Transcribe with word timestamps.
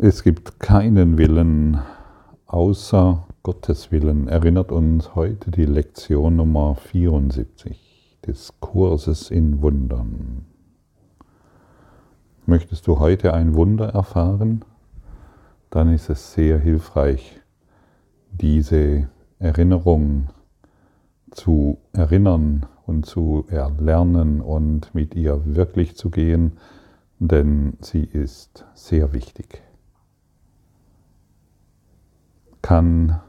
Es 0.00 0.22
gibt 0.22 0.60
keinen 0.60 1.18
Willen 1.18 1.80
außer 2.46 3.26
Gottes 3.42 3.90
Willen, 3.90 4.28
erinnert 4.28 4.70
uns 4.70 5.16
heute 5.16 5.50
die 5.50 5.64
Lektion 5.64 6.36
Nummer 6.36 6.76
74 6.76 8.16
des 8.24 8.54
Kurses 8.60 9.32
in 9.32 9.60
Wundern. 9.60 10.46
Möchtest 12.46 12.86
du 12.86 13.00
heute 13.00 13.34
ein 13.34 13.56
Wunder 13.56 13.88
erfahren? 13.88 14.64
Dann 15.70 15.92
ist 15.92 16.10
es 16.10 16.32
sehr 16.32 16.60
hilfreich, 16.60 17.40
diese 18.30 19.08
Erinnerung 19.40 20.28
zu 21.32 21.78
erinnern 21.92 22.66
und 22.86 23.04
zu 23.04 23.46
erlernen 23.48 24.42
und 24.42 24.94
mit 24.94 25.16
ihr 25.16 25.42
wirklich 25.44 25.96
zu 25.96 26.10
gehen, 26.10 26.52
denn 27.18 27.76
sie 27.80 28.04
ist 28.04 28.64
sehr 28.74 29.12
wichtig. 29.12 29.64
Kann 32.68 33.22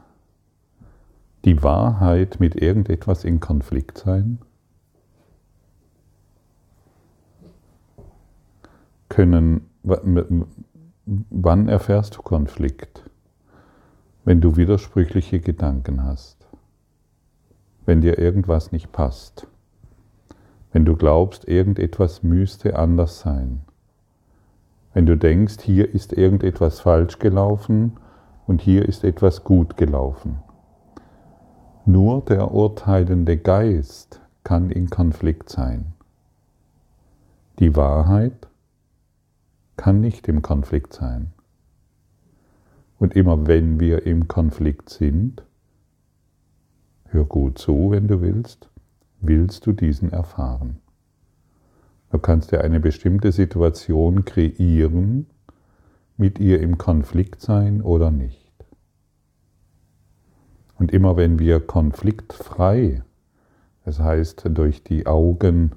die 1.46 1.62
Wahrheit 1.62 2.40
mit 2.40 2.56
irgendetwas 2.56 3.24
in 3.24 3.40
Konflikt 3.40 3.96
sein? 3.96 4.38
Können, 9.08 9.70
wann 9.82 11.68
erfährst 11.70 12.18
du 12.18 12.20
Konflikt? 12.20 13.08
Wenn 14.26 14.42
du 14.42 14.56
widersprüchliche 14.56 15.40
Gedanken 15.40 16.04
hast, 16.04 16.46
wenn 17.86 18.02
dir 18.02 18.18
irgendwas 18.18 18.72
nicht 18.72 18.92
passt, 18.92 19.46
wenn 20.70 20.84
du 20.84 20.96
glaubst, 20.96 21.48
irgendetwas 21.48 22.22
müsste 22.22 22.78
anders 22.78 23.20
sein, 23.20 23.62
wenn 24.92 25.06
du 25.06 25.16
denkst, 25.16 25.62
hier 25.62 25.94
ist 25.94 26.12
irgendetwas 26.12 26.80
falsch 26.80 27.18
gelaufen 27.18 27.96
und 28.50 28.60
hier 28.60 28.88
ist 28.88 29.04
etwas 29.04 29.44
gut 29.44 29.76
gelaufen. 29.76 30.40
Nur 31.86 32.24
der 32.24 32.50
urteilende 32.50 33.36
Geist 33.36 34.20
kann 34.42 34.70
in 34.70 34.90
Konflikt 34.90 35.48
sein. 35.48 35.92
Die 37.60 37.76
Wahrheit 37.76 38.48
kann 39.76 40.00
nicht 40.00 40.26
im 40.26 40.42
Konflikt 40.42 40.92
sein. 40.92 41.30
Und 42.98 43.14
immer 43.14 43.46
wenn 43.46 43.78
wir 43.78 44.04
im 44.04 44.26
Konflikt 44.26 44.90
sind, 44.90 45.44
hör 47.04 47.26
gut 47.26 47.56
zu, 47.56 47.92
wenn 47.92 48.08
du 48.08 48.20
willst, 48.20 48.68
willst 49.20 49.64
du 49.64 49.70
diesen 49.70 50.10
erfahren. 50.10 50.80
Du 52.10 52.18
kannst 52.18 52.50
dir 52.50 52.62
eine 52.62 52.80
bestimmte 52.80 53.30
Situation 53.30 54.24
kreieren, 54.24 55.26
mit 56.16 56.40
ihr 56.40 56.60
im 56.60 56.78
Konflikt 56.78 57.40
sein 57.40 57.80
oder 57.80 58.10
nicht. 58.10 58.39
Und 60.80 60.92
immer 60.92 61.18
wenn 61.18 61.38
wir 61.38 61.60
konfliktfrei, 61.60 63.02
das 63.84 64.00
heißt 64.00 64.44
durch 64.48 64.82
die 64.82 65.06
Augen 65.06 65.72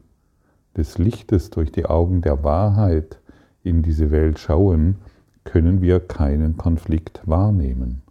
des 0.77 0.97
Lichtes, 0.97 1.49
durch 1.49 1.73
die 1.73 1.85
Augen 1.85 2.21
der 2.21 2.45
Wahrheit 2.45 3.19
in 3.63 3.83
diese 3.83 4.11
Welt 4.11 4.39
schauen, 4.39 4.95
können 5.43 5.81
wir 5.81 5.99
keinen 5.99 6.55
Konflikt 6.55 7.21
wahrnehmen. 7.25 8.01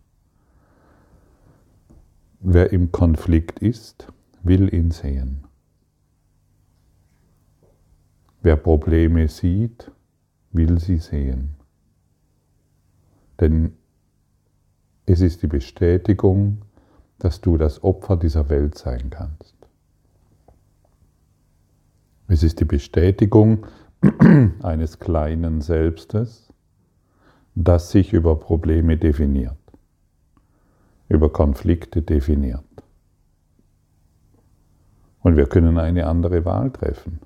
Wer 2.40 2.74
im 2.74 2.92
Konflikt 2.92 3.60
ist, 3.60 4.08
will 4.42 4.72
ihn 4.74 4.90
sehen. 4.90 5.44
Wer 8.42 8.56
Probleme 8.56 9.28
sieht, 9.28 9.90
will 10.50 10.78
sie 10.78 10.98
sehen. 10.98 11.54
Denn 13.40 13.72
es 15.06 15.22
ist 15.22 15.42
die 15.42 15.46
Bestätigung, 15.46 16.58
dass 17.22 17.40
du 17.40 17.56
das 17.56 17.84
Opfer 17.84 18.16
dieser 18.16 18.48
Welt 18.48 18.76
sein 18.76 19.08
kannst. 19.08 19.54
Es 22.26 22.42
ist 22.42 22.58
die 22.58 22.64
Bestätigung 22.64 23.64
eines 24.62 24.98
kleinen 24.98 25.60
Selbstes, 25.60 26.52
das 27.54 27.92
sich 27.92 28.12
über 28.12 28.40
Probleme 28.40 28.96
definiert, 28.96 29.56
über 31.08 31.32
Konflikte 31.32 32.02
definiert. 32.02 32.64
Und 35.20 35.36
wir 35.36 35.46
können 35.46 35.78
eine 35.78 36.08
andere 36.08 36.44
Wahl 36.44 36.72
treffen. 36.72 37.20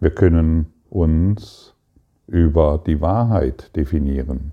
Wir 0.00 0.10
können 0.10 0.66
uns 0.90 1.74
über 2.26 2.82
die 2.86 3.00
Wahrheit 3.00 3.74
definieren, 3.74 4.52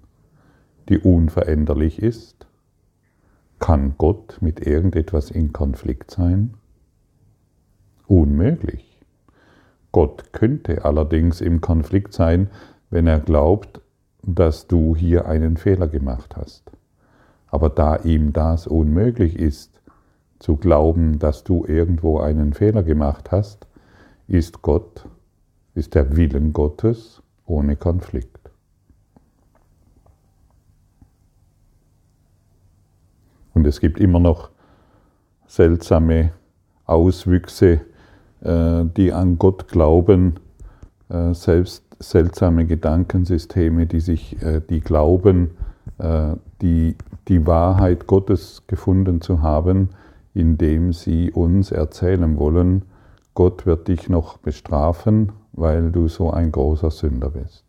die 0.87 0.97
unveränderlich 0.97 2.01
ist 2.01 2.44
kann 3.59 3.95
Gott 3.97 4.37
mit 4.41 4.65
irgendetwas 4.65 5.31
in 5.31 5.53
Konflikt 5.53 6.11
sein? 6.11 6.55
Unmöglich. 8.07 9.01
Gott 9.91 10.33
könnte 10.33 10.83
allerdings 10.85 11.41
im 11.41 11.61
Konflikt 11.61 12.13
sein, 12.13 12.49
wenn 12.89 13.07
er 13.07 13.19
glaubt, 13.19 13.81
dass 14.21 14.67
du 14.67 14.95
hier 14.95 15.27
einen 15.27 15.57
Fehler 15.57 15.87
gemacht 15.87 16.35
hast. 16.35 16.71
Aber 17.47 17.69
da 17.69 17.97
ihm 17.97 18.33
das 18.33 18.67
unmöglich 18.67 19.39
ist, 19.39 19.81
zu 20.39 20.57
glauben, 20.57 21.19
dass 21.19 21.43
du 21.43 21.65
irgendwo 21.65 22.19
einen 22.19 22.53
Fehler 22.53 22.83
gemacht 22.83 23.31
hast, 23.31 23.67
ist 24.27 24.61
Gott, 24.61 25.07
ist 25.73 25.95
der 25.95 26.17
Willen 26.17 26.51
Gottes 26.51 27.21
ohne 27.45 27.75
Konflikt. 27.75 28.34
Und 33.65 33.69
es 33.69 33.79
gibt 33.79 33.99
immer 33.99 34.19
noch 34.19 34.51
seltsame 35.47 36.33
Auswüchse, 36.85 37.81
äh, 38.41 38.85
die 38.95 39.11
an 39.11 39.39
Gott 39.39 39.67
glauben, 39.69 40.35
äh, 41.09 41.33
selbst 41.33 41.83
seltsame 41.97 42.67
Gedankensysteme, 42.67 43.87
die 43.87 44.01
sich, 44.01 44.39
äh, 44.43 44.61
die 44.69 44.81
glauben, 44.81 45.51
die, 46.61 46.95
die 47.27 47.47
Wahrheit 47.47 48.05
Gottes 48.05 48.63
gefunden 48.67 49.21
zu 49.21 49.41
haben, 49.41 49.89
indem 50.33 50.93
sie 50.93 51.31
uns 51.31 51.71
erzählen 51.71 52.37
wollen, 52.37 52.83
Gott 53.33 53.65
wird 53.65 53.87
dich 53.87 54.09
noch 54.09 54.37
bestrafen, 54.37 55.31
weil 55.53 55.91
du 55.91 56.07
so 56.07 56.31
ein 56.31 56.51
großer 56.51 56.91
Sünder 56.91 57.29
bist. 57.29 57.63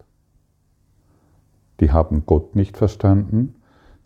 Die 1.80 1.92
haben 1.92 2.24
Gott 2.26 2.56
nicht 2.56 2.76
verstanden, 2.76 3.54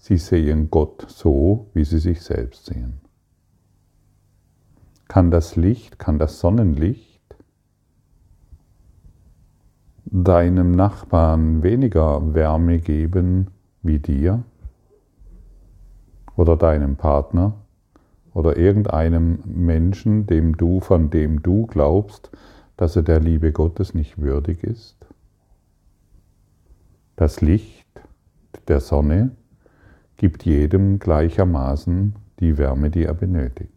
Sie 0.01 0.17
sehen 0.17 0.71
Gott 0.71 1.05
so, 1.09 1.67
wie 1.75 1.85
sie 1.85 1.99
sich 1.99 2.23
selbst 2.23 2.65
sehen. 2.65 3.03
Kann 5.09 5.31
das 5.31 5.57
Licht, 5.57 5.99
kann 5.99 6.19
das 6.19 6.41
Sonnenlicht 6.41 7.21
deinem 10.07 10.71
Nachbarn 10.71 11.63
weniger 11.63 12.35
Wärme 12.35 12.79
geben 12.79 13.49
wie 13.83 13.99
dir 13.99 14.43
oder 16.35 16.57
deinem 16.57 16.97
Partner 16.97 17.53
oder 18.33 18.57
irgendeinem 18.57 19.41
Menschen, 19.45 20.27
dem 20.27 20.57
du, 20.57 20.81
von 20.81 21.11
dem 21.11 21.43
du 21.43 21.67
glaubst, 21.67 22.31
dass 22.79 22.97
er 22.97 23.03
der 23.03 23.21
Liebe 23.21 23.53
Gottes 23.53 23.93
nicht 23.93 24.17
würdig 24.17 24.65
ist? 24.65 24.97
Das 27.17 27.43
Licht 27.43 27.87
der 28.67 28.81
Sonne 28.81 29.33
gibt 30.21 30.45
jedem 30.45 30.99
gleichermaßen 30.99 32.15
die 32.41 32.59
Wärme, 32.59 32.91
die 32.91 33.05
er 33.05 33.15
benötigt. 33.15 33.73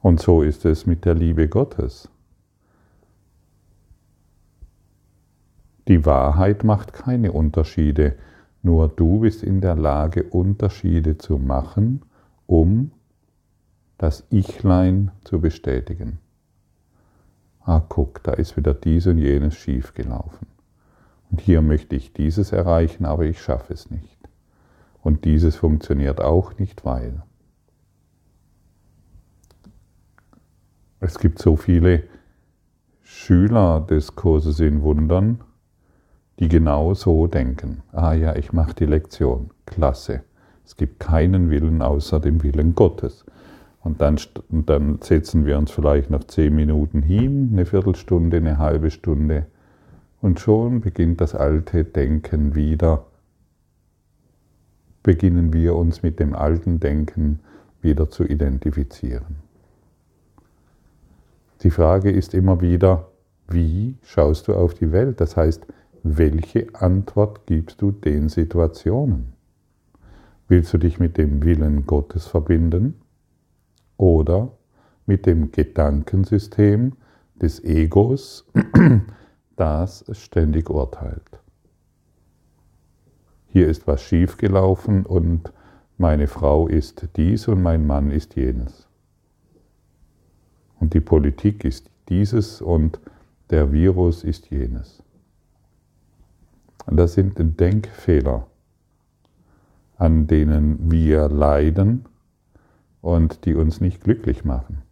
Und 0.00 0.18
so 0.18 0.40
ist 0.40 0.64
es 0.64 0.86
mit 0.86 1.04
der 1.04 1.12
Liebe 1.12 1.46
Gottes. 1.46 2.08
Die 5.88 6.06
Wahrheit 6.06 6.64
macht 6.64 6.94
keine 6.94 7.32
Unterschiede, 7.32 8.16
nur 8.62 8.88
du 8.88 9.20
bist 9.20 9.42
in 9.42 9.60
der 9.60 9.76
Lage, 9.76 10.22
Unterschiede 10.22 11.18
zu 11.18 11.36
machen, 11.36 12.00
um 12.46 12.92
das 13.98 14.26
Ichlein 14.30 15.10
zu 15.22 15.38
bestätigen. 15.38 16.18
Ah, 17.60 17.82
guck, 17.86 18.22
da 18.22 18.32
ist 18.32 18.56
wieder 18.56 18.72
dies 18.72 19.06
und 19.06 19.18
jenes 19.18 19.54
schiefgelaufen. 19.54 20.59
Und 21.30 21.40
hier 21.40 21.62
möchte 21.62 21.96
ich 21.96 22.12
dieses 22.12 22.52
erreichen, 22.52 23.04
aber 23.04 23.24
ich 23.24 23.40
schaffe 23.40 23.72
es 23.72 23.90
nicht. 23.90 24.18
Und 25.02 25.24
dieses 25.24 25.56
funktioniert 25.56 26.20
auch 26.20 26.58
nicht, 26.58 26.84
weil. 26.84 27.22
Es 30.98 31.18
gibt 31.18 31.38
so 31.38 31.56
viele 31.56 32.04
Schüler 33.02 33.80
des 33.80 34.16
Kurses 34.16 34.60
in 34.60 34.82
Wundern, 34.82 35.40
die 36.38 36.48
genau 36.48 36.94
so 36.94 37.26
denken. 37.26 37.82
Ah 37.92 38.12
ja, 38.12 38.36
ich 38.36 38.52
mache 38.52 38.74
die 38.74 38.86
Lektion. 38.86 39.50
Klasse. 39.66 40.24
Es 40.64 40.76
gibt 40.76 41.00
keinen 41.00 41.50
Willen 41.50 41.80
außer 41.80 42.20
dem 42.20 42.42
Willen 42.42 42.74
Gottes. 42.74 43.24
Und 43.82 44.02
dann, 44.02 44.18
und 44.50 44.68
dann 44.68 45.00
setzen 45.00 45.46
wir 45.46 45.56
uns 45.56 45.70
vielleicht 45.70 46.10
noch 46.10 46.24
zehn 46.24 46.54
Minuten 46.54 47.02
hin, 47.02 47.50
eine 47.52 47.64
Viertelstunde, 47.64 48.36
eine 48.36 48.58
halbe 48.58 48.90
Stunde 48.90 49.46
Und 50.20 50.40
schon 50.40 50.80
beginnt 50.80 51.20
das 51.20 51.34
alte 51.34 51.84
Denken 51.84 52.54
wieder, 52.54 53.06
beginnen 55.02 55.52
wir 55.52 55.74
uns 55.76 56.02
mit 56.02 56.20
dem 56.20 56.34
alten 56.34 56.78
Denken 56.78 57.40
wieder 57.80 58.10
zu 58.10 58.24
identifizieren. 58.24 59.36
Die 61.62 61.70
Frage 61.70 62.10
ist 62.10 62.34
immer 62.34 62.60
wieder, 62.60 63.08
wie 63.48 63.96
schaust 64.02 64.48
du 64.48 64.54
auf 64.54 64.74
die 64.74 64.92
Welt? 64.92 65.20
Das 65.20 65.36
heißt, 65.36 65.66
welche 66.02 66.68
Antwort 66.74 67.46
gibst 67.46 67.82
du 67.82 67.90
den 67.90 68.28
Situationen? 68.28 69.32
Willst 70.48 70.72
du 70.72 70.78
dich 70.78 70.98
mit 70.98 71.16
dem 71.18 71.42
Willen 71.44 71.86
Gottes 71.86 72.26
verbinden 72.26 72.94
oder 73.96 74.52
mit 75.06 75.26
dem 75.26 75.52
Gedankensystem 75.52 76.92
des 77.40 77.62
Egos, 77.62 78.46
das 79.60 80.04
ständig 80.12 80.70
urteilt? 80.70 81.38
Hier 83.48 83.68
ist 83.68 83.86
was 83.86 84.02
schiefgelaufen 84.02 85.04
und 85.04 85.52
meine 85.98 86.28
Frau 86.28 86.66
ist 86.66 87.08
dies 87.16 87.46
und 87.46 87.62
mein 87.62 87.86
Mann 87.86 88.10
ist 88.10 88.36
jenes. 88.36 88.88
Und 90.78 90.94
die 90.94 91.00
Politik 91.00 91.64
ist 91.64 91.90
dieses 92.08 92.62
und 92.62 93.00
der 93.50 93.70
Virus 93.70 94.24
ist 94.24 94.50
jenes. 94.50 95.02
Das 96.86 97.14
sind 97.14 97.38
Denkfehler, 97.60 98.46
an 99.98 100.26
denen 100.26 100.90
wir 100.90 101.28
leiden 101.28 102.06
und 103.02 103.44
die 103.44 103.54
uns 103.54 103.80
nicht 103.80 104.02
glücklich 104.02 104.44
machen. 104.44 104.82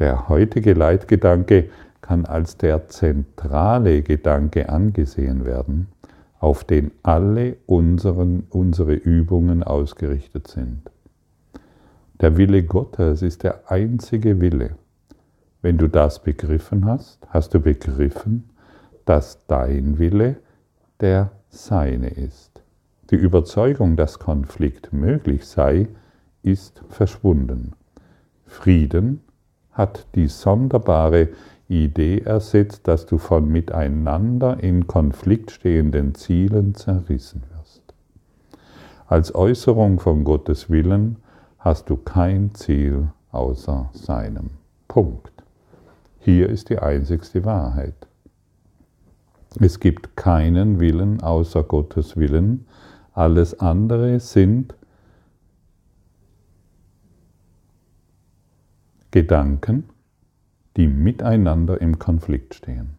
Der 0.00 0.30
heutige 0.30 0.72
Leitgedanke 0.72 1.68
kann 2.00 2.24
als 2.24 2.56
der 2.56 2.88
zentrale 2.88 4.00
Gedanke 4.00 4.70
angesehen 4.70 5.44
werden, 5.44 5.88
auf 6.38 6.64
den 6.64 6.90
alle 7.02 7.58
unseren, 7.66 8.44
unsere 8.48 8.94
Übungen 8.94 9.62
ausgerichtet 9.62 10.48
sind. 10.48 10.90
Der 12.18 12.38
Wille 12.38 12.62
Gottes 12.62 13.20
ist 13.20 13.42
der 13.42 13.70
einzige 13.70 14.40
Wille. 14.40 14.70
Wenn 15.60 15.76
du 15.76 15.86
das 15.86 16.22
begriffen 16.22 16.86
hast, 16.86 17.26
hast 17.28 17.52
du 17.52 17.60
begriffen, 17.60 18.48
dass 19.04 19.46
dein 19.48 19.98
Wille 19.98 20.36
der 21.00 21.30
seine 21.50 22.08
ist. 22.08 22.62
Die 23.10 23.16
Überzeugung, 23.16 23.96
dass 23.96 24.18
Konflikt 24.18 24.94
möglich 24.94 25.44
sei, 25.44 25.88
ist 26.42 26.82
verschwunden. 26.88 27.74
Frieden 28.46 29.20
hat 29.72 30.06
die 30.14 30.28
sonderbare 30.28 31.28
Idee 31.68 32.20
ersetzt, 32.20 32.88
dass 32.88 33.06
du 33.06 33.18
von 33.18 33.48
miteinander 33.48 34.62
in 34.62 34.86
Konflikt 34.86 35.52
stehenden 35.52 36.14
Zielen 36.14 36.74
zerrissen 36.74 37.42
wirst. 37.56 37.82
Als 39.06 39.34
Äußerung 39.34 40.00
von 40.00 40.24
Gottes 40.24 40.70
Willen 40.70 41.16
hast 41.58 41.90
du 41.90 41.96
kein 41.96 42.54
Ziel 42.54 43.08
außer 43.30 43.90
seinem. 43.92 44.50
Punkt. 44.88 45.32
Hier 46.18 46.48
ist 46.48 46.68
die 46.68 46.78
einzigste 46.78 47.44
Wahrheit. 47.44 47.94
Es 49.60 49.80
gibt 49.80 50.16
keinen 50.16 50.80
Willen 50.80 51.22
außer 51.22 51.62
Gottes 51.62 52.16
Willen. 52.16 52.66
Alles 53.12 53.58
andere 53.58 54.20
sind 54.20 54.74
Gedanken, 59.10 59.84
die 60.76 60.86
miteinander 60.86 61.80
im 61.80 61.98
Konflikt 61.98 62.54
stehen. 62.54 62.96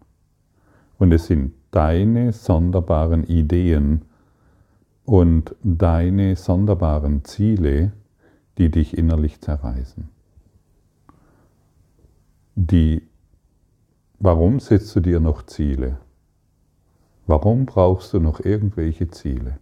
Und 0.98 1.12
es 1.12 1.28
sind 1.28 1.54
deine 1.72 2.34
sonderbaren 2.34 3.24
Ideen 3.24 4.04
und 5.06 5.56
deine 5.64 6.36
sonderbaren 6.36 7.24
Ziele, 7.24 7.94
die 8.58 8.70
dich 8.70 8.98
innerlich 8.98 9.42
zerreißen. 9.42 10.10
Die, 12.56 13.02
warum 14.20 14.60
setzt 14.60 14.96
du 14.96 15.00
dir 15.00 15.20
noch 15.20 15.46
Ziele? 15.46 15.98
Warum 17.26 17.66
brauchst 17.66 18.14
du 18.14 18.20
noch 18.20 18.42
irgendwelche 18.42 19.08
Ziele, 19.08 19.60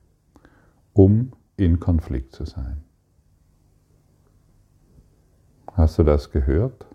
um 0.93 1.31
in 1.55 1.79
Konflikt 1.79 2.33
zu 2.33 2.45
sein? 2.45 2.83
Hast 5.79 5.97
du 5.97 6.03
das 6.03 6.29
gehört? 6.29 6.85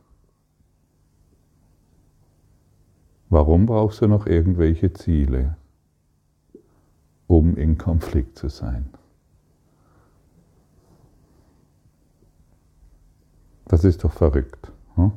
Warum 3.31 3.65
brauchst 3.65 4.03
du 4.03 4.07
noch 4.07 4.27
irgendwelche 4.27 4.93
Ziele, 4.93 5.57
um 7.27 7.57
in 7.57 7.79
Konflikt 7.79 8.37
zu 8.37 8.51
sein? 8.51 8.91
Das 13.69 13.85
ist 13.85 14.05
doch 14.05 14.13
verrückt. 14.13 14.71
Hm? 14.97 15.13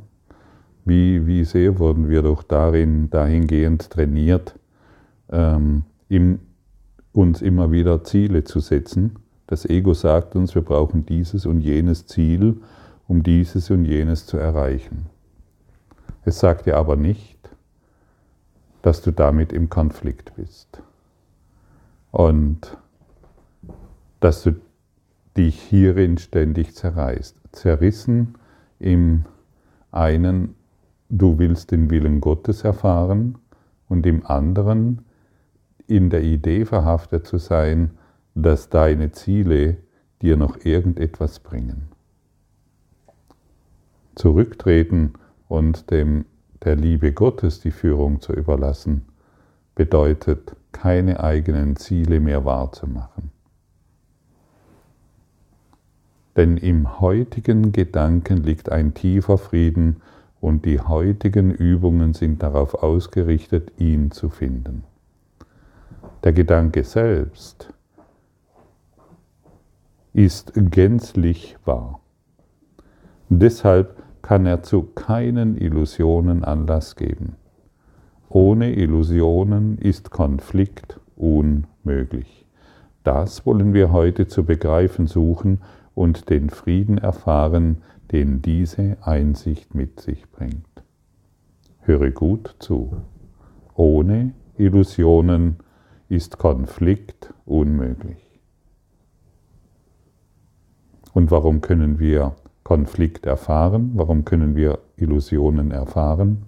Wie, 0.85 1.27
wie 1.27 1.43
sehr 1.43 1.77
wurden 1.77 2.07
wir 2.07 2.21
doch 2.21 2.43
darin, 2.43 3.09
dahingehend 3.09 3.89
trainiert, 3.89 4.57
ähm, 5.29 5.83
im, 6.07 6.39
uns 7.11 7.41
immer 7.41 7.69
wieder 7.73 8.05
Ziele 8.05 8.45
zu 8.45 8.61
setzen. 8.61 9.17
Das 9.45 9.65
Ego 9.65 9.93
sagt 9.93 10.37
uns, 10.37 10.55
wir 10.55 10.61
brauchen 10.61 11.05
dieses 11.05 11.45
und 11.45 11.59
jenes 11.59 12.07
Ziel, 12.07 12.61
um 13.07 13.23
dieses 13.23 13.69
und 13.69 13.85
jenes 13.85 14.25
zu 14.25 14.37
erreichen. 14.37 15.07
Es 16.25 16.39
sagt 16.39 16.65
dir 16.65 16.77
aber 16.77 16.95
nicht, 16.95 17.37
dass 18.81 19.01
du 19.01 19.11
damit 19.11 19.53
im 19.53 19.69
Konflikt 19.69 20.35
bist. 20.35 20.81
Und 22.11 22.77
dass 24.19 24.43
du 24.43 24.55
dich 25.35 25.61
hierin 25.61 26.17
ständig 26.17 26.75
zerreißt. 26.75 27.37
Zerrissen 27.51 28.35
im 28.79 29.25
einen, 29.91 30.55
du 31.09 31.37
willst 31.37 31.71
den 31.71 31.89
Willen 31.89 32.21
Gottes 32.21 32.63
erfahren 32.63 33.37
und 33.87 34.05
im 34.05 34.25
anderen, 34.25 35.05
in 35.87 36.09
der 36.09 36.23
Idee 36.23 36.65
verhaftet 36.65 37.25
zu 37.25 37.37
sein, 37.37 37.91
dass 38.35 38.69
deine 38.69 39.11
Ziele 39.11 39.77
dir 40.21 40.35
noch 40.35 40.65
irgendetwas 40.65 41.39
bringen. 41.39 41.89
Zurücktreten 44.17 45.13
und 45.47 45.91
dem, 45.91 46.25
der 46.63 46.75
Liebe 46.75 47.13
Gottes 47.13 47.59
die 47.59 47.71
Führung 47.71 48.19
zu 48.19 48.33
überlassen, 48.33 49.05
bedeutet, 49.75 50.55
keine 50.71 51.19
eigenen 51.19 51.75
Ziele 51.75 52.19
mehr 52.19 52.43
wahrzumachen. 52.43 53.31
Denn 56.35 56.57
im 56.57 56.99
heutigen 56.99 57.71
Gedanken 57.71 58.37
liegt 58.37 58.71
ein 58.71 58.95
tiefer 58.95 59.37
Frieden 59.37 60.01
und 60.41 60.65
die 60.65 60.79
heutigen 60.79 61.51
Übungen 61.51 62.13
sind 62.13 62.41
darauf 62.41 62.73
ausgerichtet, 62.75 63.71
ihn 63.77 64.11
zu 64.11 64.29
finden. 64.29 64.83
Der 66.23 66.33
Gedanke 66.33 66.83
selbst 66.83 67.71
ist 70.13 70.53
gänzlich 70.55 71.57
wahr. 71.65 72.01
Deshalb 73.29 73.96
kann 74.27 74.45
er 74.45 74.61
zu 74.61 74.83
keinen 74.83 75.55
Illusionen 75.55 76.43
Anlass 76.43 76.97
geben. 76.97 77.37
Ohne 78.27 78.73
Illusionen 78.75 79.77
ist 79.77 80.11
Konflikt 80.11 80.99
unmöglich. 81.15 82.45
Das 83.05 83.45
wollen 83.45 83.73
wir 83.73 83.93
heute 83.93 84.27
zu 84.27 84.43
begreifen 84.43 85.07
suchen 85.07 85.61
und 85.95 86.29
den 86.29 86.49
Frieden 86.49 86.97
erfahren, 86.97 87.77
den 88.11 88.41
diese 88.41 88.97
Einsicht 88.99 89.73
mit 89.73 90.01
sich 90.01 90.29
bringt. 90.29 90.83
Höre 91.83 92.11
gut 92.11 92.53
zu. 92.59 92.97
Ohne 93.75 94.33
Illusionen 94.57 95.55
ist 96.09 96.37
Konflikt 96.37 97.33
unmöglich. 97.45 98.41
Und 101.13 101.31
warum 101.31 101.61
können 101.61 101.97
wir 101.97 102.35
Konflikt 102.67 103.25
erfahren? 103.25 103.91
Warum 103.93 104.25
können 104.25 104.57
wir 104.57 104.79
Illusionen 104.97 105.71
erfahren? 105.71 106.47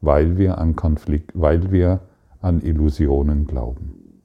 Weil 0.00 0.36
wir 0.36 0.58
an 0.58 0.74
Konflikt, 0.74 1.30
weil 1.32 1.70
wir 1.70 2.00
an 2.40 2.60
Illusionen 2.60 3.46
glauben. 3.46 4.20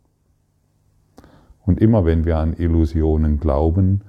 Und 1.67 1.79
immer 1.79 2.03
wenn 2.05 2.25
wir 2.25 2.39
an 2.39 2.53
Illusionen 2.53 3.39
glauben, 3.39 4.01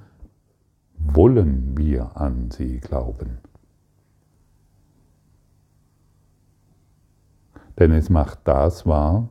wollen 0.97 1.77
wir 1.77 2.17
an 2.17 2.49
sie 2.49 2.79
glauben. 2.79 3.37
Denn 7.77 7.91
es 7.91 8.09
macht 8.09 8.39
das 8.45 8.87
wahr, 8.87 9.29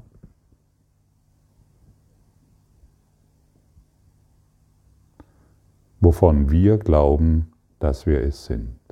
wovon 5.98 6.52
wir 6.52 6.78
glauben, 6.78 7.50
dass 7.84 8.06
wir 8.06 8.22
es 8.22 8.46
sind. 8.46 8.83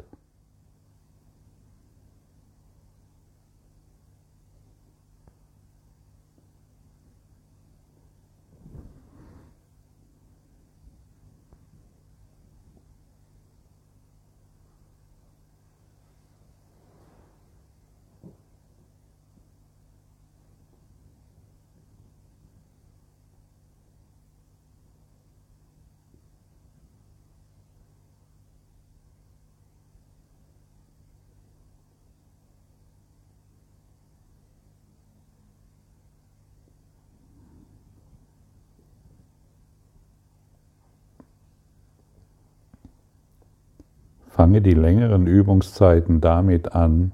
Fange 44.42 44.60
die 44.60 44.74
längeren 44.74 45.28
Übungszeiten 45.28 46.20
damit 46.20 46.72
an, 46.74 47.12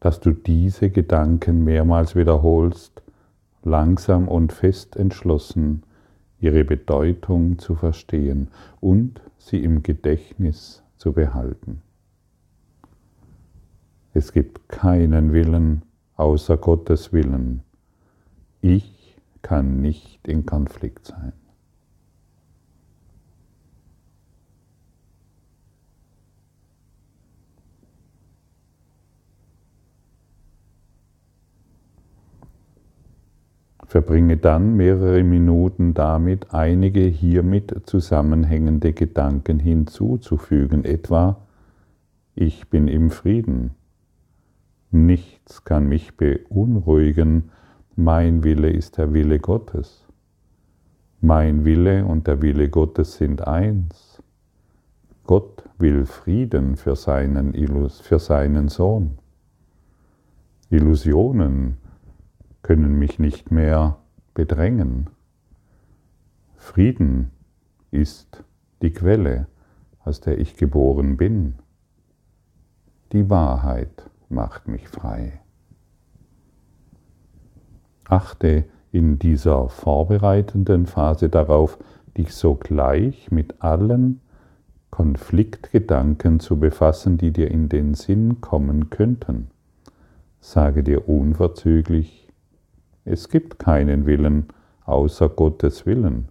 dass 0.00 0.20
du 0.20 0.30
diese 0.30 0.88
Gedanken 0.88 1.62
mehrmals 1.62 2.16
wiederholst, 2.16 3.02
langsam 3.62 4.28
und 4.28 4.50
fest 4.50 4.96
entschlossen, 4.96 5.82
ihre 6.40 6.64
Bedeutung 6.64 7.58
zu 7.58 7.74
verstehen 7.74 8.48
und 8.80 9.20
sie 9.36 9.62
im 9.62 9.82
Gedächtnis 9.82 10.82
zu 10.96 11.12
behalten. 11.12 11.82
Es 14.14 14.32
gibt 14.32 14.66
keinen 14.66 15.34
Willen 15.34 15.82
außer 16.16 16.56
Gottes 16.56 17.12
Willen. 17.12 17.62
Ich 18.62 19.18
kann 19.42 19.82
nicht 19.82 20.26
in 20.26 20.46
Konflikt 20.46 21.04
sein. 21.04 21.34
Verbringe 33.94 34.38
dann 34.38 34.76
mehrere 34.76 35.22
Minuten 35.22 35.94
damit, 35.94 36.52
einige 36.52 37.02
hiermit 37.02 37.82
zusammenhängende 37.84 38.92
Gedanken 38.92 39.60
hinzuzufügen, 39.60 40.84
etwa 40.84 41.36
ich 42.34 42.68
bin 42.70 42.88
im 42.88 43.10
Frieden, 43.10 43.70
nichts 44.90 45.62
kann 45.62 45.86
mich 45.86 46.16
beunruhigen, 46.16 47.52
mein 47.94 48.42
Wille 48.42 48.68
ist 48.68 48.98
der 48.98 49.14
Wille 49.14 49.38
Gottes, 49.38 50.04
mein 51.20 51.64
Wille 51.64 52.04
und 52.04 52.26
der 52.26 52.42
Wille 52.42 52.70
Gottes 52.70 53.18
sind 53.18 53.46
eins, 53.46 54.20
Gott 55.22 55.62
will 55.78 56.04
Frieden 56.04 56.74
für 56.74 56.96
seinen, 56.96 57.54
für 58.02 58.18
seinen 58.18 58.66
Sohn. 58.66 59.18
Illusionen 60.68 61.76
können 62.64 62.98
mich 62.98 63.18
nicht 63.18 63.50
mehr 63.50 63.98
bedrängen. 64.32 65.10
Frieden 66.56 67.30
ist 67.90 68.42
die 68.80 68.90
Quelle, 68.90 69.48
aus 70.02 70.22
der 70.22 70.38
ich 70.38 70.56
geboren 70.56 71.18
bin. 71.18 71.56
Die 73.12 73.28
Wahrheit 73.28 74.10
macht 74.30 74.66
mich 74.66 74.88
frei. 74.88 75.40
Achte 78.08 78.64
in 78.90 79.18
dieser 79.18 79.68
vorbereitenden 79.68 80.86
Phase 80.86 81.28
darauf, 81.28 81.78
dich 82.16 82.32
sogleich 82.32 83.30
mit 83.30 83.60
allen 83.62 84.22
Konfliktgedanken 84.90 86.40
zu 86.40 86.58
befassen, 86.58 87.18
die 87.18 87.30
dir 87.30 87.50
in 87.50 87.68
den 87.68 87.92
Sinn 87.92 88.40
kommen 88.40 88.88
könnten. 88.88 89.50
Sage 90.40 90.82
dir 90.82 91.10
unverzüglich, 91.10 92.23
es 93.04 93.28
gibt 93.28 93.58
keinen 93.58 94.06
Willen 94.06 94.48
außer 94.84 95.28
Gottes 95.28 95.86
Willen. 95.86 96.28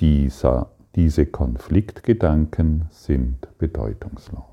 Dieser, 0.00 0.70
diese 0.94 1.26
Konfliktgedanken 1.26 2.86
sind 2.90 3.48
bedeutungslos. 3.58 4.44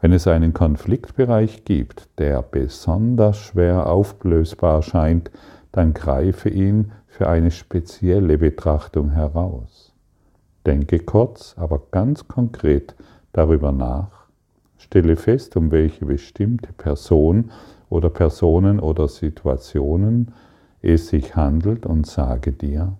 Wenn 0.00 0.12
es 0.12 0.26
einen 0.26 0.54
Konfliktbereich 0.54 1.64
gibt, 1.64 2.08
der 2.18 2.40
besonders 2.40 3.36
schwer 3.36 3.86
auflösbar 3.86 4.82
scheint, 4.82 5.30
dann 5.72 5.92
greife 5.92 6.48
ihn 6.48 6.92
für 7.06 7.28
eine 7.28 7.50
spezielle 7.50 8.38
Betrachtung 8.38 9.10
heraus. 9.10 9.92
Denke 10.64 11.00
kurz, 11.00 11.54
aber 11.58 11.82
ganz 11.90 12.28
konkret 12.28 12.94
darüber 13.32 13.72
nach, 13.72 14.28
stelle 14.78 15.16
fest, 15.16 15.56
um 15.56 15.70
welche 15.70 16.06
bestimmte 16.06 16.72
Person 16.72 17.50
oder 17.90 18.08
Personen 18.08 18.80
oder 18.80 19.08
Situationen 19.08 20.32
es 20.80 21.08
sich 21.08 21.36
handelt 21.36 21.84
und 21.84 22.06
sage 22.06 22.52
dir, 22.52 22.96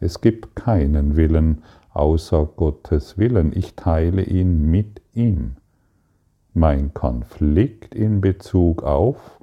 es 0.00 0.20
gibt 0.22 0.56
keinen 0.56 1.16
Willen 1.16 1.62
außer 1.92 2.46
Gottes 2.56 3.18
Willen. 3.18 3.52
Ich 3.54 3.76
teile 3.76 4.22
ihn 4.24 4.70
mit 4.70 5.02
ihm. 5.12 5.56
Mein 6.54 6.94
Konflikt 6.94 7.94
in 7.94 8.20
Bezug 8.20 8.82
auf 8.82 9.38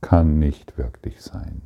kann 0.00 0.38
nicht 0.38 0.78
wirklich 0.78 1.20
sein. 1.20 1.62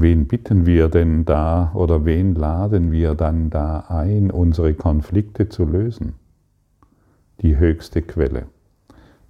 Wen 0.00 0.28
bitten 0.28 0.64
wir 0.64 0.88
denn 0.88 1.24
da 1.24 1.72
oder 1.74 2.04
wen 2.04 2.36
laden 2.36 2.92
wir 2.92 3.16
dann 3.16 3.50
da 3.50 3.80
ein, 3.88 4.30
unsere 4.30 4.72
Konflikte 4.74 5.48
zu 5.48 5.64
lösen? 5.64 6.14
Die 7.40 7.56
höchste 7.56 8.02
Quelle. 8.02 8.46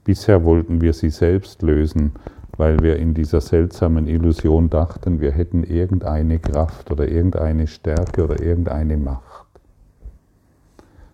Bisher 0.05 0.45
wollten 0.45 0.83
wir 0.83 0.93
sie 0.93 1.09
selbst 1.09 1.63
lösen, 1.63 2.13
weil 2.59 2.81
wir 2.81 2.97
in 2.97 3.15
dieser 3.15 3.41
seltsamen 3.41 4.07
Illusion 4.07 4.69
dachten, 4.69 5.21
wir 5.21 5.33
hätten 5.33 5.65
irgendeine 5.65 6.39
Kraft 6.39 6.91
oder 6.91 7.09
irgendeine 7.09 7.67
Stärke 7.67 8.25
oder 8.25 8.39
irgendeine 8.43 8.99
Macht. 8.99 9.47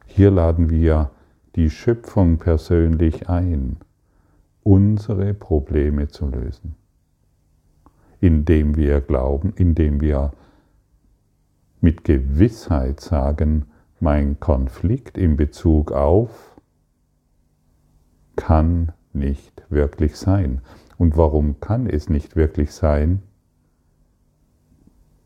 Hier 0.06 0.32
laden 0.32 0.68
wir 0.68 1.12
die 1.54 1.70
Schöpfung 1.70 2.38
persönlich 2.38 3.28
ein, 3.28 3.76
unsere 4.64 5.32
Probleme 5.32 6.08
zu 6.08 6.26
lösen 6.26 6.74
indem 8.24 8.74
wir 8.74 9.02
glauben, 9.02 9.52
indem 9.54 10.00
wir 10.00 10.32
mit 11.82 12.04
Gewissheit 12.04 13.00
sagen, 13.00 13.66
mein 14.00 14.40
Konflikt 14.40 15.18
in 15.18 15.36
Bezug 15.36 15.92
auf 15.92 16.58
kann 18.34 18.92
nicht 19.12 19.62
wirklich 19.68 20.16
sein. 20.16 20.62
Und 20.96 21.18
warum 21.18 21.60
kann 21.60 21.86
es 21.86 22.08
nicht 22.08 22.34
wirklich 22.34 22.72
sein? 22.72 23.22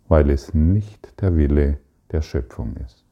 Weil 0.08 0.28
es 0.28 0.52
nicht 0.52 1.20
der 1.20 1.36
Wille 1.36 1.78
der 2.10 2.22
Schöpfung 2.22 2.74
ist. 2.84 3.06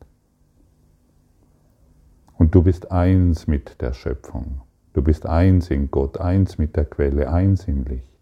Und 2.37 2.57
du 2.57 2.65
bist 2.65 2.91
eins 2.91 3.47
mit 3.47 3.81
der 3.81 3.93
Schöpfung. 3.93 4.63
Du 4.95 5.03
bist 5.03 5.27
eins 5.27 5.71
in 5.71 5.93
Gott, 5.93 6.19
eins 6.19 6.59
mit 6.59 6.75
der 6.75 6.87
Quelle, 6.87 7.31
eins 7.31 7.69
im 7.69 7.85
Licht. 7.85 8.16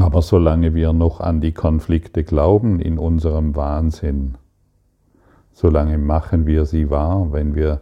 Aber 0.00 0.22
solange 0.22 0.74
wir 0.74 0.92
noch 0.92 1.20
an 1.20 1.40
die 1.40 1.52
Konflikte 1.52 2.24
glauben 2.24 2.80
in 2.80 2.98
unserem 2.98 3.54
Wahnsinn, 3.54 4.34
solange 5.52 5.98
machen 5.98 6.46
wir 6.46 6.64
sie 6.64 6.90
wahr, 6.90 7.32
wenn 7.32 7.54
wir, 7.54 7.80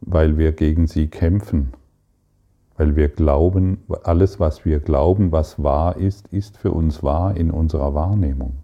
weil 0.00 0.36
wir 0.36 0.52
gegen 0.52 0.86
sie 0.86 1.08
kämpfen, 1.08 1.72
weil 2.76 2.94
wir 2.94 3.08
glauben, 3.08 3.78
alles, 4.04 4.38
was 4.38 4.66
wir 4.66 4.80
glauben, 4.80 5.32
was 5.32 5.62
wahr 5.62 5.96
ist, 5.96 6.28
ist 6.28 6.58
für 6.58 6.72
uns 6.72 7.02
wahr 7.02 7.36
in 7.36 7.50
unserer 7.50 7.94
Wahrnehmung. 7.94 8.56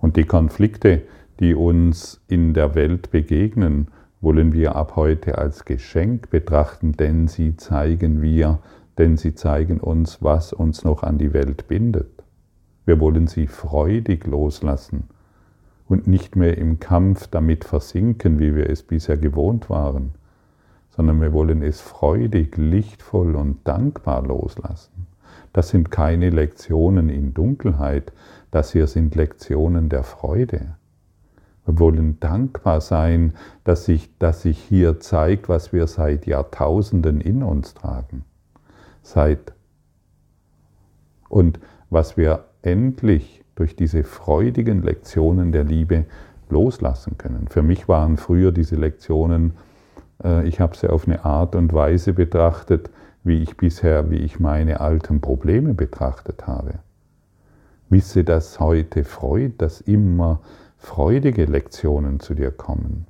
Und 0.00 0.16
die 0.16 0.24
Konflikte, 0.24 1.02
die 1.40 1.54
uns 1.54 2.20
in 2.28 2.52
der 2.52 2.74
Welt 2.74 3.10
begegnen, 3.10 3.88
wollen 4.20 4.52
wir 4.52 4.76
ab 4.76 4.96
heute 4.96 5.38
als 5.38 5.64
Geschenk 5.64 6.28
betrachten, 6.30 6.92
denn 6.92 7.26
sie 7.28 7.56
zeigen 7.56 8.20
wir, 8.20 8.58
denn 8.98 9.16
sie 9.16 9.34
zeigen 9.34 9.78
uns, 9.78 10.22
was 10.22 10.52
uns 10.52 10.84
noch 10.84 11.04
an 11.04 11.18
die 11.18 11.32
Welt 11.32 11.68
bindet. 11.68 12.24
Wir 12.84 12.98
wollen 13.00 13.28
sie 13.28 13.46
freudig 13.46 14.26
loslassen 14.26 15.04
und 15.86 16.06
nicht 16.06 16.34
mehr 16.36 16.58
im 16.58 16.80
Kampf 16.80 17.28
damit 17.28 17.64
versinken, 17.64 18.40
wie 18.40 18.54
wir 18.54 18.68
es 18.68 18.82
bisher 18.82 19.16
gewohnt 19.16 19.70
waren, 19.70 20.14
sondern 20.90 21.20
wir 21.20 21.32
wollen 21.32 21.62
es 21.62 21.80
freudig, 21.80 22.56
lichtvoll 22.56 23.36
und 23.36 23.66
dankbar 23.66 24.26
loslassen. 24.26 25.06
Das 25.52 25.68
sind 25.68 25.90
keine 25.90 26.30
Lektionen 26.30 27.08
in 27.08 27.34
Dunkelheit, 27.34 28.12
das 28.50 28.72
hier 28.72 28.86
sind 28.86 29.14
Lektionen 29.14 29.88
der 29.88 30.02
Freude. 30.02 30.74
Wir 31.64 31.78
wollen 31.78 32.18
dankbar 32.18 32.80
sein, 32.80 33.34
dass 33.64 33.84
sich, 33.84 34.10
dass 34.18 34.42
sich 34.42 34.58
hier 34.58 35.00
zeigt, 35.00 35.48
was 35.48 35.72
wir 35.72 35.86
seit 35.86 36.26
Jahrtausenden 36.26 37.20
in 37.20 37.42
uns 37.42 37.74
tragen 37.74 38.24
seid. 39.08 39.52
Und 41.28 41.60
was 41.90 42.16
wir 42.16 42.44
endlich 42.62 43.44
durch 43.54 43.74
diese 43.74 44.04
freudigen 44.04 44.82
Lektionen 44.82 45.52
der 45.52 45.64
Liebe 45.64 46.04
loslassen 46.48 47.18
können. 47.18 47.48
Für 47.48 47.62
mich 47.62 47.88
waren 47.88 48.16
früher 48.16 48.52
diese 48.52 48.76
Lektionen, 48.76 49.54
äh, 50.22 50.46
ich 50.46 50.60
habe 50.60 50.76
sie 50.76 50.88
auf 50.88 51.06
eine 51.06 51.24
Art 51.24 51.54
und 51.54 51.72
Weise 51.72 52.12
betrachtet, 52.12 52.90
wie 53.24 53.42
ich 53.42 53.56
bisher, 53.56 54.10
wie 54.10 54.18
ich 54.18 54.38
meine 54.40 54.80
alten 54.80 55.20
Probleme 55.20 55.74
betrachtet 55.74 56.46
habe. 56.46 56.74
Wisse, 57.90 58.24
dass 58.24 58.60
heute 58.60 59.04
Freude, 59.04 59.54
dass 59.58 59.80
immer 59.80 60.40
freudige 60.76 61.44
Lektionen 61.44 62.20
zu 62.20 62.34
dir 62.34 62.50
kommen. 62.50 63.06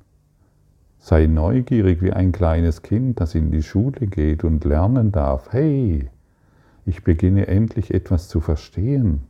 Sei 1.09 1.25
neugierig 1.25 2.03
wie 2.03 2.13
ein 2.13 2.31
kleines 2.31 2.83
Kind, 2.83 3.19
das 3.19 3.33
in 3.33 3.49
die 3.49 3.63
Schule 3.63 4.05
geht 4.05 4.43
und 4.43 4.63
lernen 4.63 5.11
darf. 5.11 5.51
Hey, 5.51 6.07
ich 6.85 7.03
beginne 7.03 7.47
endlich 7.47 7.91
etwas 7.91 8.27
zu 8.27 8.41
verstehen. 8.41 9.21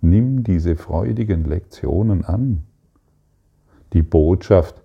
Nimm 0.00 0.42
diese 0.42 0.76
freudigen 0.76 1.44
Lektionen 1.44 2.24
an. 2.24 2.62
Die 3.92 4.00
Botschaft 4.00 4.80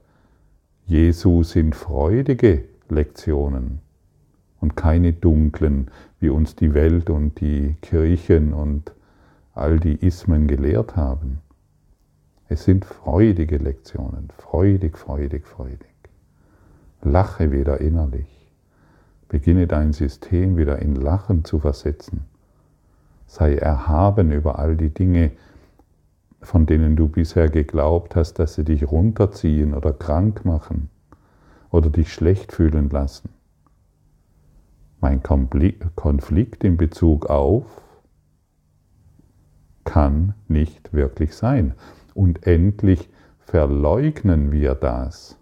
Jesu 0.86 1.44
sind 1.44 1.76
freudige 1.76 2.66
Lektionen 2.90 3.80
und 4.60 4.76
keine 4.76 5.14
dunklen, 5.14 5.92
wie 6.20 6.28
uns 6.28 6.58
die 6.58 6.74
Welt 6.74 7.10
und 7.10 7.40
die 7.40 7.78
Kirchen 7.82 8.52
und 8.52 8.92
all 9.54 9.80
die 9.80 10.06
Ismen 10.06 10.46
gelehrt 10.46 10.98
haben. 10.98 11.40
Es 12.51 12.63
sind 12.63 12.84
freudige 12.84 13.58
Lektionen, 13.58 14.29
freudig, 14.36 14.98
freudig, 14.98 15.46
freudig. 15.46 15.94
Lache 17.03 17.51
wieder 17.51 17.79
innerlich. 17.79 18.25
Beginne 19.27 19.68
dein 19.68 19.94
System 19.94 20.58
wieder 20.58 20.79
in 20.79 20.96
Lachen 20.96 21.46
zu 21.46 21.60
versetzen. 21.60 22.25
Sei 23.27 23.56
erhaben 23.56 24.32
über 24.32 24.58
all 24.58 24.75
die 24.75 24.89
Dinge, 24.89 25.32
von 26.41 26.65
denen 26.65 26.96
du 26.96 27.08
bisher 27.08 27.50
geglaubt 27.50 28.15
hast, 28.15 28.39
dass 28.39 28.56
sie 28.56 28.63
dich 28.63 28.91
runterziehen 28.91 29.75
oder 29.75 29.94
krank 29.94 30.44
machen 30.44 30.89
oder 31.70 31.91
dich 31.91 32.12
schlecht 32.12 32.51
fühlen 32.51 32.89
lassen. 32.89 33.29
Mein 35.01 35.22
Konflikt 35.22 36.63
in 36.63 36.77
Bezug 36.77 37.27
auf 37.27 37.84
kann 39.84 40.34
nicht 40.48 40.94
wirklich 40.94 41.36
sein. 41.36 41.75
Und 42.13 42.46
endlich 42.46 43.10
verleugnen 43.39 44.51
wir 44.51 44.75
das, 44.75 45.38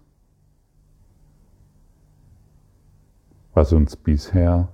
was 3.54 3.72
uns 3.72 3.96
bisher 3.96 4.68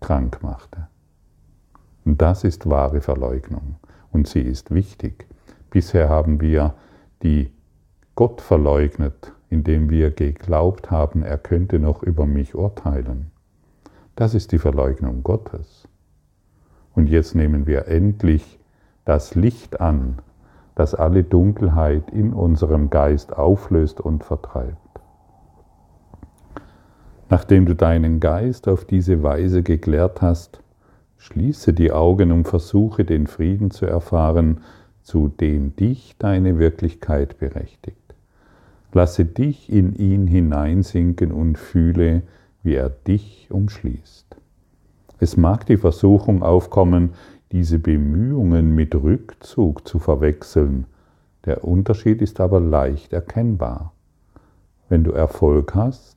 krank 0.00 0.42
machte. 0.42 0.88
Und 2.04 2.22
das 2.22 2.44
ist 2.44 2.68
wahre 2.68 3.00
Verleugnung. 3.00 3.76
Und 4.12 4.28
sie 4.28 4.40
ist 4.40 4.70
wichtig. 4.72 5.26
Bisher 5.70 6.08
haben 6.08 6.40
wir 6.40 6.74
die 7.22 7.52
Gott 8.14 8.40
verleugnet, 8.40 9.32
indem 9.50 9.90
wir 9.90 10.10
geglaubt 10.10 10.90
haben, 10.90 11.22
er 11.22 11.38
könnte 11.38 11.78
noch 11.78 12.02
über 12.02 12.26
mich 12.26 12.54
urteilen. 12.54 13.30
Das 14.16 14.34
ist 14.34 14.52
die 14.52 14.58
Verleugnung 14.58 15.22
Gottes. 15.22 15.86
Und 16.94 17.08
jetzt 17.08 17.34
nehmen 17.34 17.66
wir 17.66 17.86
endlich 17.86 18.58
das 19.04 19.34
Licht 19.34 19.80
an, 19.80 20.18
das 20.78 20.94
alle 20.94 21.24
Dunkelheit 21.24 22.08
in 22.12 22.32
unserem 22.32 22.88
Geist 22.88 23.36
auflöst 23.36 24.00
und 24.00 24.22
vertreibt. 24.22 24.78
Nachdem 27.28 27.66
du 27.66 27.74
deinen 27.74 28.20
Geist 28.20 28.68
auf 28.68 28.84
diese 28.84 29.24
Weise 29.24 29.64
geklärt 29.64 30.22
hast, 30.22 30.60
schließe 31.16 31.72
die 31.72 31.90
Augen 31.90 32.30
und 32.30 32.46
versuche 32.46 33.04
den 33.04 33.26
Frieden 33.26 33.72
zu 33.72 33.86
erfahren, 33.86 34.60
zu 35.02 35.26
dem 35.26 35.74
dich 35.74 36.14
deine 36.16 36.60
Wirklichkeit 36.60 37.38
berechtigt. 37.38 38.14
Lasse 38.92 39.24
dich 39.24 39.72
in 39.72 39.96
ihn 39.96 40.28
hineinsinken 40.28 41.32
und 41.32 41.58
fühle, 41.58 42.22
wie 42.62 42.74
er 42.74 42.88
dich 42.88 43.48
umschließt. 43.50 44.36
Es 45.18 45.36
mag 45.36 45.66
die 45.66 45.76
Versuchung 45.76 46.44
aufkommen, 46.44 47.14
diese 47.52 47.78
Bemühungen 47.78 48.74
mit 48.74 48.94
Rückzug 48.94 49.86
zu 49.86 49.98
verwechseln. 49.98 50.86
Der 51.44 51.64
Unterschied 51.64 52.20
ist 52.20 52.40
aber 52.40 52.60
leicht 52.60 53.12
erkennbar. 53.12 53.92
Wenn 54.88 55.04
du 55.04 55.12
Erfolg 55.12 55.74
hast, 55.74 56.16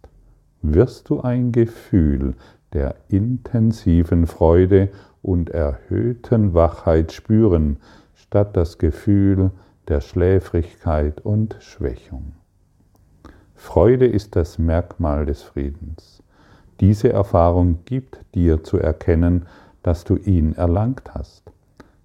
wirst 0.62 1.10
du 1.10 1.22
ein 1.22 1.52
Gefühl 1.52 2.36
der 2.74 2.96
intensiven 3.10 4.28
Freude 4.28 4.90
und 5.22 5.50
erhöhten 5.50 6.54
Wachheit 6.54 7.12
spüren, 7.12 7.78
statt 8.16 8.56
das 8.56 8.78
Gefühl 8.78 9.52
der 9.88 10.02
Schläfrigkeit 10.02 11.22
und 11.22 11.58
Schwächung. 11.60 12.34
Freude 13.56 14.08
ist 14.08 14.36
das 14.36 14.58
Merkmal 14.58 15.26
des 15.26 15.44
Friedens. 15.44 16.24
Diese 16.80 17.12
Erfahrung 17.12 17.80
gibt 17.86 18.20
dir 18.34 18.64
zu 18.64 18.78
erkennen, 18.78 19.46
dass 19.84 20.04
du 20.04 20.16
ihn 20.18 20.54
erlangt 20.54 21.14
hast. 21.14 21.52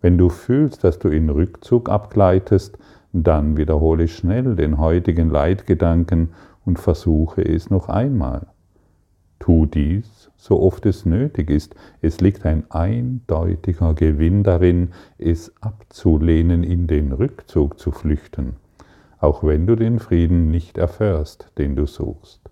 Wenn 0.00 0.18
du 0.18 0.28
fühlst, 0.28 0.84
dass 0.84 0.98
du 0.98 1.08
in 1.08 1.30
Rückzug 1.30 1.88
abgleitest, 1.88 2.78
dann 3.12 3.56
wiederhole 3.56 4.08
schnell 4.08 4.56
den 4.56 4.78
heutigen 4.78 5.30
Leitgedanken 5.30 6.30
und 6.64 6.78
versuche 6.78 7.42
es 7.42 7.70
noch 7.70 7.88
einmal. 7.88 8.46
Tu 9.38 9.66
dies, 9.66 10.30
so 10.36 10.60
oft 10.60 10.86
es 10.86 11.06
nötig 11.06 11.50
ist. 11.50 11.74
Es 12.00 12.20
liegt 12.20 12.46
ein 12.46 12.64
eindeutiger 12.70 13.94
Gewinn 13.94 14.42
darin, 14.42 14.90
es 15.18 15.52
abzulehnen, 15.60 16.62
in 16.62 16.86
den 16.86 17.12
Rückzug 17.12 17.78
zu 17.78 17.90
flüchten, 17.90 18.56
auch 19.18 19.44
wenn 19.44 19.66
du 19.66 19.76
den 19.76 19.98
Frieden 19.98 20.50
nicht 20.50 20.78
erfährst, 20.78 21.50
den 21.58 21.76
du 21.76 21.86
suchst. 21.86 22.45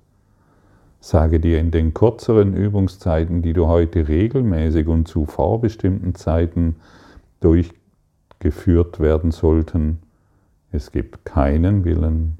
Sage 1.04 1.38
dir 1.38 1.58
in 1.58 1.70
den 1.70 1.92
kürzeren 1.92 2.54
Übungszeiten, 2.54 3.42
die 3.42 3.52
du 3.52 3.66
heute 3.66 4.08
regelmäßig 4.08 4.86
und 4.88 5.06
zu 5.06 5.26
vorbestimmten 5.26 6.14
Zeiten 6.14 6.76
durchgeführt 7.40 9.00
werden 9.00 9.30
sollten, 9.30 9.98
es 10.72 10.92
gibt 10.92 11.26
keinen 11.26 11.84
Willen 11.84 12.38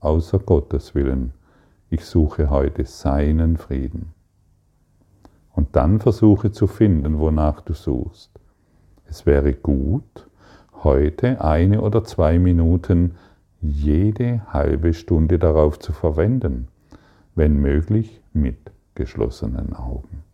außer 0.00 0.38
Gottes 0.38 0.94
Willen 0.94 1.34
ich 1.90 2.04
suche 2.04 2.50
heute 2.50 2.84
seinen 2.84 3.56
Frieden. 3.56 4.12
Und 5.52 5.76
dann 5.76 6.00
versuche 6.00 6.50
zu 6.50 6.66
finden, 6.66 7.18
wonach 7.18 7.60
du 7.60 7.74
suchst. 7.74 8.30
Es 9.08 9.24
wäre 9.24 9.52
gut, 9.52 10.26
heute 10.82 11.44
eine 11.44 11.80
oder 11.80 12.02
zwei 12.02 12.38
Minuten 12.38 13.14
jede 13.60 14.42
halbe 14.52 14.94
Stunde 14.94 15.38
darauf 15.38 15.78
zu 15.78 15.92
verwenden, 15.92 16.68
wenn 17.36 17.58
möglich 17.58 18.20
mit 18.32 18.56
geschlossenen 18.94 19.74
Augen. 19.74 20.24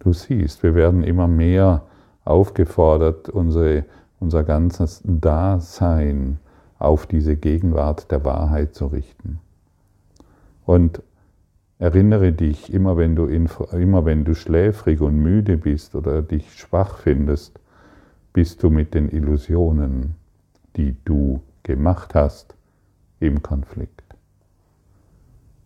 Du 0.00 0.12
siehst, 0.12 0.62
wir 0.62 0.74
werden 0.74 1.04
immer 1.04 1.28
mehr 1.28 1.82
aufgefordert, 2.24 3.28
unsere, 3.28 3.84
unser 4.20 4.44
ganzes 4.44 5.00
Dasein 5.04 6.38
auf 6.78 7.06
diese 7.06 7.36
Gegenwart 7.36 8.10
der 8.10 8.24
Wahrheit 8.24 8.74
zu 8.74 8.86
richten. 8.86 9.38
Und 10.66 11.02
erinnere 11.78 12.32
dich, 12.32 12.72
immer 12.72 12.96
wenn, 12.96 13.14
du 13.14 13.26
in, 13.26 13.48
immer 13.72 14.04
wenn 14.04 14.24
du 14.24 14.34
schläfrig 14.34 15.00
und 15.00 15.16
müde 15.16 15.56
bist 15.56 15.94
oder 15.94 16.22
dich 16.22 16.52
schwach 16.54 16.98
findest, 16.98 17.60
bist 18.32 18.62
du 18.62 18.70
mit 18.70 18.94
den 18.94 19.08
Illusionen, 19.08 20.16
die 20.76 20.96
du 21.04 21.42
gemacht 21.62 22.14
hast, 22.14 22.56
im 23.20 23.42
Konflikt. 23.42 24.01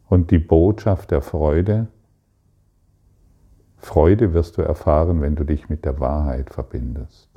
Und 0.09 0.31
die 0.31 0.38
Botschaft 0.38 1.11
der 1.11 1.21
Freude, 1.21 1.88
Freude 3.77 4.35
wirst 4.35 4.57
du 4.57 4.62
erfahren, 4.62 5.21
wenn 5.21 5.37
du 5.37 5.45
dich 5.45 5.69
mit 5.69 5.85
der 5.85 6.01
Wahrheit 6.01 6.51
verbindest. 6.51 7.29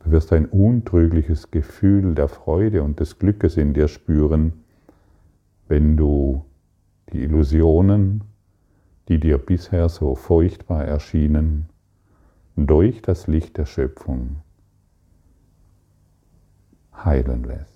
Du 0.00 0.10
wirst 0.12 0.32
ein 0.32 0.46
untrügliches 0.46 1.50
Gefühl 1.50 2.14
der 2.14 2.28
Freude 2.28 2.82
und 2.82 3.00
des 3.00 3.18
Glückes 3.18 3.56
in 3.56 3.74
dir 3.74 3.88
spüren, 3.88 4.52
wenn 5.68 5.96
du 5.96 6.44
die 7.12 7.22
Illusionen, 7.22 8.22
die 9.08 9.18
dir 9.18 9.38
bisher 9.38 9.88
so 9.88 10.14
furchtbar 10.14 10.84
erschienen, 10.84 11.68
durch 12.56 13.02
das 13.02 13.26
Licht 13.26 13.58
der 13.58 13.66
Schöpfung 13.66 14.36
heilen 17.04 17.44
lässt. 17.44 17.75